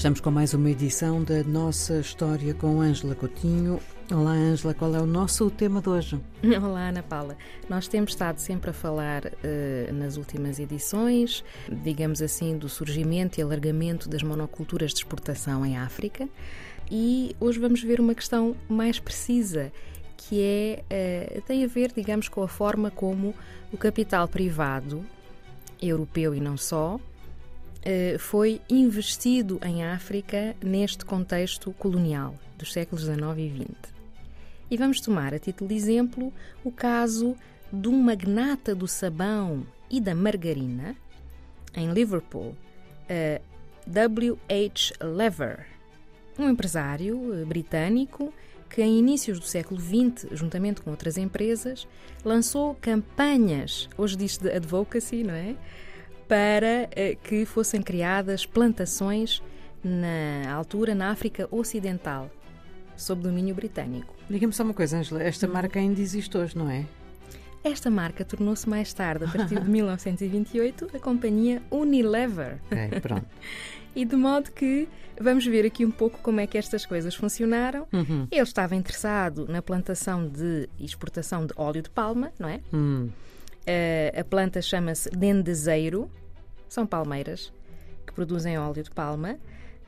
estamos 0.00 0.18
com 0.18 0.30
mais 0.30 0.54
uma 0.54 0.70
edição 0.70 1.22
da 1.22 1.44
nossa 1.44 1.98
história 1.98 2.54
com 2.54 2.80
Ângela 2.80 3.14
Coutinho. 3.14 3.78
Olá, 4.10 4.30
Ângela, 4.30 4.72
qual 4.72 4.94
é 4.94 4.98
o 4.98 5.04
nosso 5.04 5.50
tema 5.50 5.82
de 5.82 5.90
hoje? 5.90 6.18
Olá, 6.42 6.88
Ana 6.88 7.02
Paula. 7.02 7.36
Nós 7.68 7.86
temos 7.86 8.12
estado 8.12 8.38
sempre 8.38 8.70
a 8.70 8.72
falar 8.72 9.26
uh, 9.26 9.92
nas 9.92 10.16
últimas 10.16 10.58
edições, 10.58 11.44
digamos 11.68 12.22
assim, 12.22 12.56
do 12.56 12.66
surgimento 12.66 13.38
e 13.38 13.42
alargamento 13.42 14.08
das 14.08 14.22
monoculturas 14.22 14.92
de 14.92 15.00
exportação 15.00 15.66
em 15.66 15.76
África. 15.76 16.26
E 16.90 17.36
hoje 17.38 17.58
vamos 17.58 17.82
ver 17.82 18.00
uma 18.00 18.14
questão 18.14 18.56
mais 18.70 18.98
precisa, 18.98 19.70
que 20.16 20.40
é, 20.88 21.36
uh, 21.36 21.42
tem 21.42 21.62
a 21.62 21.66
ver, 21.66 21.92
digamos, 21.94 22.26
com 22.26 22.42
a 22.42 22.48
forma 22.48 22.90
como 22.90 23.34
o 23.70 23.76
capital 23.76 24.26
privado, 24.26 25.04
europeu 25.78 26.34
e 26.34 26.40
não 26.40 26.56
só, 26.56 26.98
foi 28.18 28.60
investido 28.68 29.58
em 29.64 29.84
África 29.84 30.54
neste 30.62 31.04
contexto 31.04 31.72
colonial 31.72 32.34
dos 32.58 32.72
séculos 32.72 33.04
XIX 33.04 33.20
e 33.38 33.64
XX. 33.64 33.94
E 34.70 34.76
vamos 34.76 35.00
tomar 35.00 35.34
a 35.34 35.38
título 35.38 35.68
de 35.68 35.74
exemplo 35.74 36.32
o 36.62 36.70
caso 36.70 37.34
de 37.72 37.88
um 37.88 38.00
magnata 38.00 38.74
do 38.74 38.86
sabão 38.86 39.66
e 39.90 40.00
da 40.00 40.14
margarina 40.14 40.94
em 41.74 41.92
Liverpool, 41.92 42.54
W. 43.86 44.38
H. 44.48 44.94
Lever, 45.04 45.66
um 46.38 46.48
empresário 46.48 47.34
eh, 47.34 47.44
britânico 47.44 48.32
que, 48.68 48.82
em 48.82 48.98
inícios 48.98 49.40
do 49.40 49.46
século 49.46 49.80
XX, 49.80 50.28
juntamente 50.32 50.80
com 50.80 50.90
outras 50.90 51.16
empresas, 51.18 51.88
lançou 52.24 52.76
campanhas, 52.80 53.88
hoje 53.98 54.16
diz 54.16 54.38
de 54.38 54.48
advocacy, 54.48 55.24
não 55.24 55.34
é? 55.34 55.56
Para 56.30 56.88
eh, 56.92 57.16
que 57.24 57.44
fossem 57.44 57.82
criadas 57.82 58.46
plantações 58.46 59.42
na 59.82 60.52
altura 60.54 60.94
na 60.94 61.10
África 61.10 61.48
Ocidental, 61.50 62.30
sob 62.96 63.20
domínio 63.20 63.52
britânico. 63.52 64.14
Diga-me 64.28 64.52
só 64.52 64.62
uma 64.62 64.72
coisa, 64.72 64.98
Angela, 64.98 65.24
esta 65.24 65.48
uhum. 65.48 65.52
marca 65.52 65.80
ainda 65.80 66.00
existe 66.00 66.38
hoje, 66.38 66.56
não 66.56 66.70
é? 66.70 66.86
Esta 67.64 67.90
marca 67.90 68.24
tornou-se 68.24 68.68
mais 68.68 68.92
tarde, 68.92 69.24
a 69.24 69.28
partir 69.28 69.58
de 69.58 69.66
1928, 69.68 70.90
a 70.94 71.00
companhia 71.00 71.60
Unilever. 71.68 72.60
É, 72.70 73.00
pronto. 73.00 73.26
e 73.96 74.04
de 74.04 74.14
modo 74.14 74.52
que 74.52 74.86
vamos 75.20 75.44
ver 75.44 75.66
aqui 75.66 75.84
um 75.84 75.90
pouco 75.90 76.20
como 76.20 76.38
é 76.38 76.46
que 76.46 76.56
estas 76.56 76.86
coisas 76.86 77.12
funcionaram. 77.12 77.88
Uhum. 77.92 78.28
Ele 78.30 78.40
estava 78.40 78.76
interessado 78.76 79.48
na 79.48 79.60
plantação 79.60 80.28
de 80.28 80.68
exportação 80.78 81.44
de 81.44 81.52
óleo 81.56 81.82
de 81.82 81.90
palma, 81.90 82.32
não 82.38 82.48
é? 82.48 82.60
Uhum. 82.72 83.10
Uh, 83.60 84.20
a 84.20 84.24
planta 84.24 84.62
chama-se 84.62 85.10
dendezeiro, 85.10 86.08
são 86.70 86.86
palmeiras 86.86 87.52
que 88.06 88.12
produzem 88.12 88.56
óleo 88.56 88.82
de 88.82 88.90
palma 88.90 89.36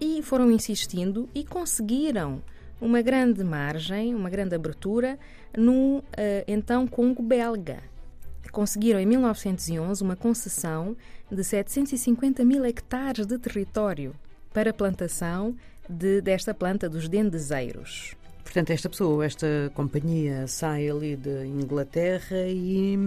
e 0.00 0.20
foram 0.22 0.50
insistindo 0.50 1.28
e 1.34 1.44
conseguiram 1.44 2.42
uma 2.80 3.00
grande 3.00 3.44
margem, 3.44 4.14
uma 4.14 4.28
grande 4.28 4.54
abertura 4.54 5.16
no 5.56 5.98
uh, 5.98 6.02
então 6.46 6.86
Congo 6.86 7.22
belga. 7.22 7.78
Conseguiram 8.50 8.98
em 8.98 9.06
1911 9.06 10.02
uma 10.02 10.16
concessão 10.16 10.96
de 11.30 11.42
750 11.42 12.44
mil 12.44 12.64
hectares 12.64 13.24
de 13.24 13.38
território 13.38 14.14
para 14.52 14.70
a 14.70 14.74
plantação 14.74 15.56
de, 15.88 16.20
desta 16.20 16.52
planta 16.52 16.88
dos 16.88 17.08
dendezeiros. 17.08 18.14
Portanto, 18.42 18.70
esta 18.70 18.88
pessoa, 18.88 19.24
esta 19.24 19.46
companhia 19.74 20.46
sai 20.46 20.88
ali 20.88 21.16
de 21.16 21.46
Inglaterra 21.46 22.46
e, 22.48 22.98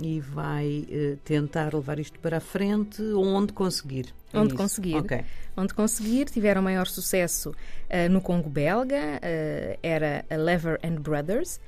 e 0.00 0.20
vai 0.20 0.86
uh, 0.88 1.16
tentar 1.24 1.74
levar 1.74 1.98
isto 1.98 2.18
para 2.20 2.36
a 2.36 2.40
frente 2.40 3.02
onde 3.14 3.52
conseguir. 3.52 4.14
É 4.32 4.38
onde 4.38 4.48
isso? 4.48 4.56
conseguir. 4.56 4.96
Okay. 4.96 5.24
Onde 5.56 5.74
conseguir, 5.74 6.26
tiveram 6.26 6.62
maior 6.62 6.86
sucesso 6.86 7.50
uh, 7.50 8.10
no 8.10 8.20
Congo 8.20 8.48
belga, 8.48 8.96
uh, 8.96 9.78
era 9.82 10.24
a 10.30 10.36
Lever 10.36 10.78
and 10.84 11.00
Brothers, 11.00 11.58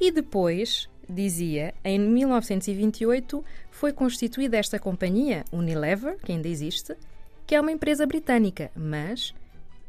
e 0.00 0.10
depois, 0.10 0.88
dizia, 1.08 1.74
em 1.84 1.98
1928 1.98 3.44
foi 3.70 3.92
constituída 3.92 4.56
esta 4.56 4.78
companhia, 4.78 5.44
Unilever, 5.52 6.16
que 6.24 6.32
ainda 6.32 6.48
existe, 6.48 6.96
que 7.46 7.54
é 7.54 7.60
uma 7.60 7.72
empresa 7.72 8.06
britânica, 8.06 8.70
mas 8.76 9.34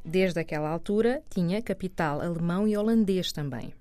desde 0.09 0.39
aquela 0.39 0.69
altura, 0.69 1.21
tinha 1.29 1.61
capital 1.61 2.21
alemão 2.21 2.67
e 2.67 2.75
holandês 2.75 3.31
também. 3.31 3.73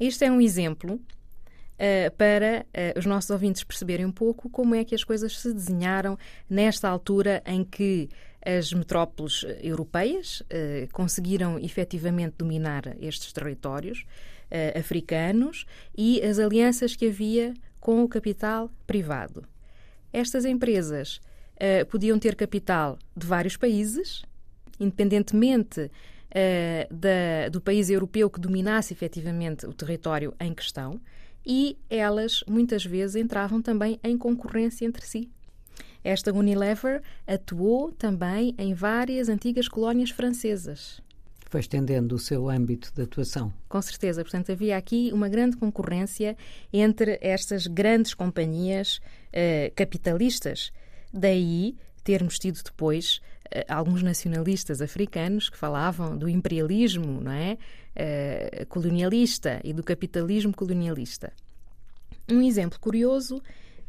Este 0.00 0.24
é 0.24 0.30
um 0.30 0.40
exemplo 0.40 0.94
uh, 0.94 2.16
para 2.16 2.64
uh, 2.66 2.98
os 2.98 3.04
nossos 3.04 3.30
ouvintes 3.30 3.62
perceberem 3.62 4.06
um 4.06 4.12
pouco 4.12 4.48
como 4.48 4.74
é 4.74 4.84
que 4.84 4.94
as 4.94 5.04
coisas 5.04 5.38
se 5.38 5.52
desenharam 5.52 6.18
nesta 6.48 6.88
altura 6.88 7.42
em 7.44 7.62
que 7.62 8.08
as 8.44 8.72
metrópoles 8.72 9.44
europeias 9.62 10.40
uh, 10.40 10.90
conseguiram 10.92 11.58
efetivamente 11.58 12.36
dominar 12.38 12.96
estes 12.98 13.32
territórios 13.32 14.04
africanos 14.76 15.64
e 15.96 16.20
as 16.24 16.40
alianças 16.40 16.96
que 16.96 17.06
havia 17.06 17.54
com 17.78 18.02
o 18.02 18.08
capital 18.08 18.68
privado. 18.84 19.44
Estas 20.12 20.44
empresas 20.44 21.20
podiam 21.88 22.18
ter 22.18 22.34
capital 22.34 22.98
de 23.16 23.28
vários 23.28 23.56
países, 23.56 24.24
independentemente 24.80 25.82
uh, 25.82 26.94
da, 26.94 27.48
do 27.50 27.60
país 27.60 27.90
europeu 27.90 28.28
que 28.28 28.40
dominasse 28.40 28.92
efetivamente 28.92 29.66
o 29.66 29.72
território 29.72 30.34
em 30.40 30.52
questão, 30.52 31.00
e 31.46 31.76
elas 31.88 32.42
muitas 32.48 32.84
vezes 32.84 33.16
entravam 33.16 33.62
também 33.62 34.00
em 34.02 34.16
concorrência 34.18 34.84
entre 34.84 35.06
si. 35.06 35.30
Esta 36.02 36.32
Unilever 36.32 37.02
atuou 37.26 37.92
também 37.92 38.54
em 38.58 38.72
várias 38.72 39.28
antigas 39.28 39.68
colónias 39.68 40.10
francesas. 40.10 41.00
Foi 41.50 41.60
estendendo 41.60 42.14
o 42.14 42.18
seu 42.18 42.48
âmbito 42.48 42.92
de 42.94 43.02
atuação. 43.02 43.52
Com 43.68 43.82
certeza. 43.82 44.22
Portanto, 44.22 44.52
havia 44.52 44.76
aqui 44.76 45.10
uma 45.12 45.28
grande 45.28 45.56
concorrência 45.56 46.36
entre 46.72 47.18
estas 47.20 47.66
grandes 47.66 48.14
companhias 48.14 48.98
uh, 49.28 49.74
capitalistas. 49.74 50.70
Daí 51.12 51.76
termos 52.04 52.38
tido 52.38 52.62
depois 52.62 53.20
alguns 53.68 54.02
nacionalistas 54.02 54.80
africanos 54.80 55.48
que 55.48 55.56
falavam 55.56 56.16
do 56.16 56.28
imperialismo 56.28 57.20
não 57.20 57.32
é? 57.32 57.58
Uh, 57.90 58.66
colonialista 58.66 59.60
e 59.64 59.72
do 59.72 59.82
capitalismo 59.82 60.54
colonialista. 60.54 61.32
Um 62.30 62.42
exemplo 62.42 62.78
curioso 62.78 63.42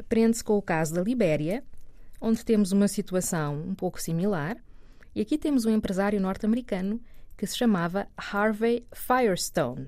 prende-se 0.09 0.43
com 0.43 0.57
o 0.57 0.61
caso 0.61 0.93
da 0.95 1.01
Libéria, 1.01 1.63
onde 2.19 2.43
temos 2.43 2.71
uma 2.71 2.87
situação 2.87 3.61
um 3.61 3.75
pouco 3.75 4.01
similar, 4.01 4.57
e 5.13 5.21
aqui 5.21 5.37
temos 5.37 5.65
um 5.65 5.69
empresário 5.69 6.19
norte-americano 6.19 6.99
que 7.37 7.45
se 7.45 7.57
chamava 7.57 8.07
Harvey 8.17 8.85
Firestone. 8.93 9.87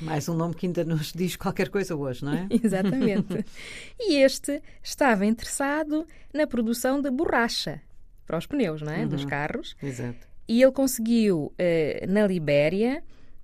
Mais 0.00 0.28
um 0.28 0.34
nome 0.34 0.54
que 0.54 0.66
ainda 0.66 0.84
nos 0.84 1.12
diz 1.12 1.36
qualquer 1.36 1.68
coisa 1.68 1.94
hoje, 1.94 2.24
não 2.24 2.32
é? 2.32 2.48
Exatamente. 2.62 3.44
e 4.00 4.16
este 4.16 4.62
estava 4.82 5.26
interessado 5.26 6.06
na 6.32 6.46
produção 6.46 7.00
de 7.00 7.10
borracha 7.10 7.82
para 8.26 8.38
os 8.38 8.46
pneus, 8.46 8.82
não 8.82 8.92
é? 8.92 9.02
Uhum. 9.02 9.08
Dos 9.08 9.24
carros. 9.24 9.76
Exato. 9.82 10.26
E 10.48 10.62
ele 10.62 10.72
conseguiu, 10.72 11.52
uh, 11.52 12.12
na 12.12 12.26
Libéria, 12.26 13.02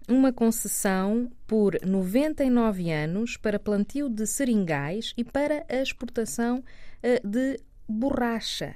uma 0.09 0.33
concessão 0.33 1.31
por 1.47 1.79
99 1.85 2.91
anos 2.91 3.37
para 3.37 3.59
plantio 3.59 4.09
de 4.09 4.27
seringais 4.27 5.13
e 5.17 5.25
para 5.25 5.65
a 5.69 5.83
exportação 5.83 6.59
uh, 6.59 7.29
de 7.29 7.59
borracha. 7.89 8.75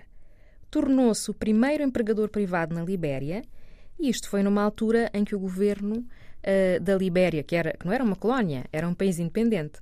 Tornou-se 0.71 1.31
o 1.31 1.35
primeiro 1.35 1.83
empregador 1.83 2.29
privado 2.29 2.75
na 2.75 2.83
Libéria 2.83 3.43
e 3.99 4.09
isto 4.09 4.29
foi 4.29 4.43
numa 4.43 4.63
altura 4.63 5.11
em 5.13 5.25
que 5.25 5.35
o 5.35 5.39
governo 5.39 5.99
uh, 5.99 6.81
da 6.81 6.97
Libéria, 6.97 7.43
que, 7.43 7.57
era, 7.57 7.73
que 7.73 7.87
não 7.87 7.93
era 7.93 8.05
uma 8.05 8.17
colónia, 8.17 8.65
era 8.73 8.87
um 8.87 8.95
país 8.95 9.19
independente, 9.19 9.81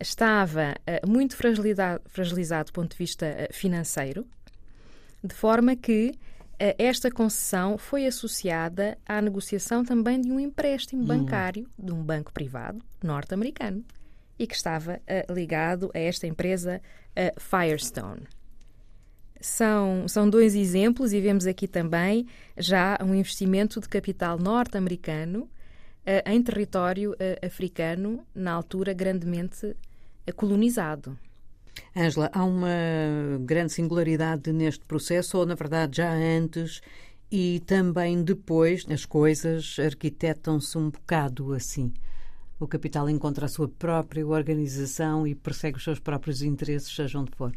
estava 0.00 0.74
uh, 0.80 1.08
muito 1.08 1.36
fragilizado, 1.36 2.02
fragilizado 2.06 2.66
do 2.70 2.72
ponto 2.72 2.92
de 2.92 2.98
vista 2.98 3.48
financeiro, 3.50 4.26
de 5.26 5.34
forma 5.34 5.76
que 5.76 6.14
esta 6.78 7.10
concessão 7.10 7.76
foi 7.76 8.06
associada 8.06 8.96
à 9.04 9.20
negociação 9.20 9.84
também 9.84 10.18
de 10.18 10.32
um 10.32 10.40
empréstimo 10.40 11.02
hum. 11.02 11.06
bancário 11.06 11.68
de 11.78 11.92
um 11.92 12.02
banco 12.02 12.32
privado 12.32 12.82
norte-americano 13.04 13.84
e 14.38 14.46
que 14.46 14.54
estava 14.54 14.98
ligado 15.28 15.90
a 15.94 15.98
esta 15.98 16.26
empresa 16.26 16.80
Firestone. 17.38 18.22
São, 19.38 20.08
são 20.08 20.30
dois 20.30 20.54
exemplos 20.54 21.12
e 21.12 21.20
vemos 21.20 21.46
aqui 21.46 21.68
também 21.68 22.26
já 22.56 22.98
um 23.02 23.14
investimento 23.14 23.78
de 23.80 23.88
capital 23.88 24.38
norte-americano 24.38 25.46
eh, 26.08 26.22
em 26.24 26.40
território 26.40 27.16
eh, 27.18 27.36
africano, 27.44 28.24
na 28.32 28.52
altura 28.52 28.92
grandemente 28.94 29.76
eh, 30.24 30.30
colonizado. 30.30 31.18
Ângela, 31.96 32.30
há 32.32 32.44
uma 32.44 32.68
grande 33.40 33.72
singularidade 33.72 34.52
neste 34.52 34.84
processo, 34.84 35.38
ou 35.38 35.46
na 35.46 35.54
verdade 35.54 35.98
já 35.98 36.12
antes 36.12 36.80
e 37.30 37.60
também 37.66 38.22
depois 38.22 38.86
as 38.88 39.04
coisas 39.04 39.76
arquitetam-se 39.78 40.78
um 40.78 40.90
bocado 40.90 41.52
assim. 41.52 41.92
O 42.58 42.66
capital 42.66 43.10
encontra 43.10 43.46
a 43.46 43.48
sua 43.48 43.68
própria 43.68 44.26
organização 44.26 45.26
e 45.26 45.34
persegue 45.34 45.76
os 45.76 45.84
seus 45.84 45.98
próprios 45.98 46.40
interesses, 46.42 46.94
seja 46.94 47.18
onde 47.18 47.32
for. 47.36 47.52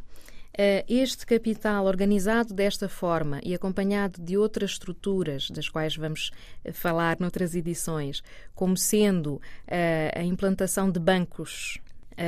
este 0.87 1.25
capital 1.25 1.85
organizado 1.85 2.53
desta 2.53 2.89
forma 2.89 3.39
e 3.43 3.53
acompanhado 3.53 4.21
de 4.21 4.37
outras 4.37 4.71
estruturas, 4.71 5.49
das 5.49 5.69
quais 5.69 5.95
vamos 5.95 6.31
falar 6.73 7.17
noutras 7.19 7.55
edições, 7.55 8.21
como 8.53 8.75
sendo 8.75 9.39
a 10.13 10.23
implantação 10.23 10.91
de 10.91 10.99
bancos 10.99 11.77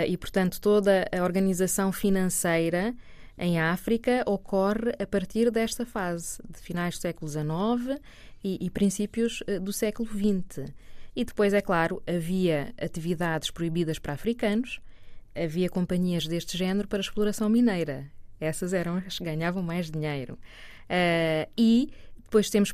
e, 0.08 0.18
portanto, 0.18 0.60
toda 0.62 1.08
a 1.12 1.24
organização 1.24 1.92
financeira 1.92 2.96
em 3.38 3.60
África 3.60 4.24
ocorre 4.28 4.94
a 5.00 5.08
partir 5.08 5.50
desta 5.50 5.86
fase, 5.86 6.40
de 6.48 6.60
finais 6.60 6.96
do 6.96 7.02
século 7.02 7.30
XIX 7.30 8.00
e, 8.44 8.58
e 8.62 8.70
princípios 8.70 9.44
eh, 9.48 9.60
do 9.60 9.74
século 9.74 10.08
XX. 10.08 10.72
E 11.16 11.26
depois, 11.26 11.54
é 11.54 11.60
claro, 11.60 12.02
havia 12.08 12.74
atividades 12.80 13.50
proibidas 13.50 13.98
para 13.98 14.14
africanos, 14.14 14.80
havia 15.36 15.70
companhias 15.70 16.28
deste 16.28 16.58
género 16.58 16.88
para 16.88 17.00
exploração 17.00 17.50
mineira. 17.50 18.06
Essas 18.40 18.74
eram 18.74 18.98
as 18.98 19.18
que 19.18 19.24
ganhavam 19.24 19.64
mais 19.64 19.90
dinheiro. 19.90 20.34
Uh, 20.84 21.50
e 21.58 21.90
depois 22.32 22.50
temos 22.50 22.72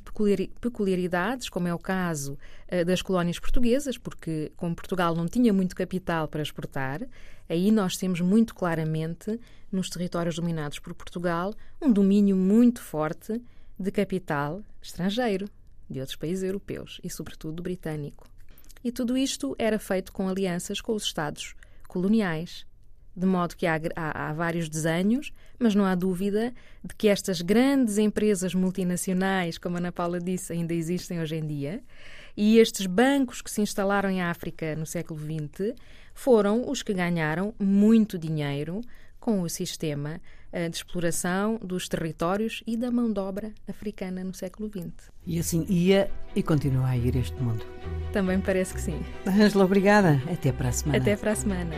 peculiaridades, 0.61 1.49
como 1.49 1.67
é 1.67 1.73
o 1.73 1.79
caso 1.79 2.37
uh, 2.71 2.85
das 2.85 3.01
colónias 3.01 3.39
portuguesas, 3.39 3.97
porque 3.97 4.51
como 4.55 4.75
Portugal 4.75 5.15
não 5.15 5.25
tinha 5.25 5.51
muito 5.51 5.75
capital 5.75 6.27
para 6.27 6.43
exportar, 6.43 7.01
aí 7.49 7.71
nós 7.71 7.97
temos 7.97 8.21
muito 8.21 8.53
claramente, 8.53 9.39
nos 9.71 9.89
territórios 9.89 10.35
dominados 10.35 10.77
por 10.77 10.93
Portugal, 10.93 11.55
um 11.81 11.91
domínio 11.91 12.35
muito 12.35 12.83
forte 12.83 13.41
de 13.79 13.89
capital 13.89 14.61
estrangeiro, 14.79 15.49
de 15.89 16.01
outros 16.01 16.15
países 16.15 16.43
europeus 16.43 17.01
e, 17.03 17.09
sobretudo, 17.09 17.63
britânico. 17.63 18.27
E 18.83 18.91
tudo 18.91 19.17
isto 19.17 19.55
era 19.57 19.79
feito 19.79 20.13
com 20.13 20.29
alianças 20.29 20.79
com 20.79 20.93
os 20.93 21.01
Estados 21.01 21.55
coloniais, 21.87 22.63
de 23.17 23.25
modo 23.25 23.55
que 23.55 23.65
há, 23.65 23.81
há, 23.95 24.29
há, 24.29 24.33
vários 24.33 24.69
desenhos, 24.69 25.33
mas 25.57 25.73
não 25.73 25.83
há 25.83 25.95
dúvida 25.95 26.53
de 26.83 26.93
que 26.95 27.07
estas 27.07 27.41
grandes 27.41 27.97
empresas 27.97 28.53
multinacionais, 28.53 29.57
como 29.57 29.75
a 29.75 29.79
Ana 29.79 29.91
Paula 29.91 30.19
disse, 30.19 30.53
ainda 30.53 30.71
existem 30.71 31.19
hoje 31.19 31.35
em 31.35 31.47
dia, 31.47 31.81
e 32.35 32.59
estes 32.59 32.85
bancos 32.85 33.41
que 33.41 33.49
se 33.49 33.59
instalaram 33.59 34.11
em 34.11 34.21
África 34.21 34.75
no 34.75 34.85
século 34.85 35.19
XX 35.19 35.73
foram 36.13 36.69
os 36.69 36.83
que 36.83 36.93
ganharam 36.93 37.55
muito 37.59 38.19
dinheiro 38.19 38.81
com 39.19 39.41
o 39.41 39.49
sistema 39.49 40.21
eh, 40.51 40.69
de 40.69 40.77
exploração 40.77 41.59
dos 41.61 41.89
territórios 41.89 42.63
e 42.67 42.77
da 42.77 42.91
mão 42.91 43.11
de 43.11 43.19
obra 43.19 43.51
africana 43.67 44.23
no 44.23 44.33
século 44.33 44.69
XX. 44.69 45.11
E 45.25 45.39
assim 45.39 45.65
ia 45.67 46.09
e 46.35 46.43
continua 46.43 46.89
a 46.89 46.97
ir 46.97 47.15
este 47.15 47.35
mundo. 47.41 47.65
Também 48.13 48.39
parece 48.39 48.75
que 48.75 48.81
sim. 48.81 49.01
Angela, 49.25 49.65
obrigada. 49.65 50.21
Até 50.31 50.51
para 50.51 50.69
a 50.69 50.71
semana. 50.71 50.97
Até 50.99 51.17
para 51.17 51.31
a 51.31 51.35
semana. 51.35 51.75